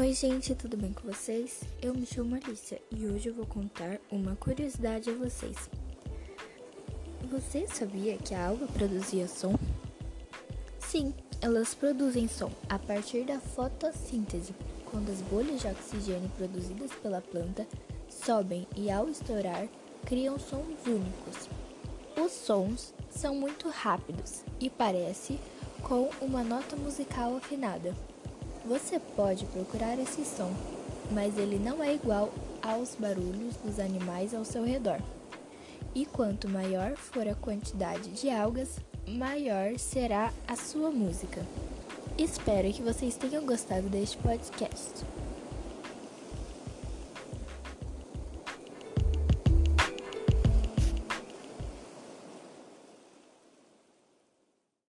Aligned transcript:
Oi, 0.00 0.14
gente, 0.14 0.54
tudo 0.54 0.78
bem 0.78 0.94
com 0.94 1.06
vocês? 1.06 1.60
Eu 1.82 1.92
me 1.92 2.06
chamo 2.06 2.34
Alicia 2.34 2.80
e 2.90 3.06
hoje 3.06 3.28
eu 3.28 3.34
vou 3.34 3.44
contar 3.44 3.98
uma 4.10 4.34
curiosidade 4.34 5.10
a 5.10 5.12
vocês. 5.12 5.68
Você 7.30 7.66
sabia 7.66 8.16
que 8.16 8.34
a 8.34 8.46
alga 8.46 8.66
produzia 8.68 9.28
som? 9.28 9.54
Sim, 10.78 11.12
elas 11.42 11.74
produzem 11.74 12.26
som 12.28 12.50
a 12.66 12.78
partir 12.78 13.24
da 13.24 13.38
fotossíntese, 13.40 14.54
quando 14.90 15.12
as 15.12 15.20
bolhas 15.20 15.60
de 15.60 15.66
oxigênio 15.66 16.30
produzidas 16.30 16.92
pela 17.02 17.20
planta 17.20 17.68
sobem 18.08 18.66
e, 18.74 18.90
ao 18.90 19.06
estourar, 19.06 19.68
criam 20.06 20.38
sons 20.38 20.78
únicos. 20.86 21.46
Os 22.16 22.32
sons 22.32 22.94
são 23.10 23.34
muito 23.34 23.68
rápidos 23.68 24.44
e 24.58 24.70
parece 24.70 25.38
com 25.82 26.08
uma 26.22 26.42
nota 26.42 26.74
musical 26.74 27.36
afinada. 27.36 27.94
Você 28.64 29.00
pode 29.16 29.46
procurar 29.46 29.98
esse 29.98 30.24
som, 30.24 30.52
mas 31.10 31.38
ele 31.38 31.58
não 31.58 31.82
é 31.82 31.94
igual 31.94 32.30
aos 32.62 32.94
barulhos 32.94 33.56
dos 33.64 33.78
animais 33.78 34.34
ao 34.34 34.44
seu 34.44 34.64
redor. 34.64 35.00
E 35.94 36.04
quanto 36.04 36.48
maior 36.48 36.94
for 36.94 37.26
a 37.26 37.34
quantidade 37.34 38.10
de 38.10 38.30
algas, 38.30 38.78
maior 39.08 39.78
será 39.78 40.32
a 40.46 40.56
sua 40.56 40.90
música. 40.90 41.44
Espero 42.18 42.70
que 42.72 42.82
vocês 42.82 43.16
tenham 43.16 43.46
gostado 43.46 43.88
deste 43.88 44.18
podcast. 44.18 45.04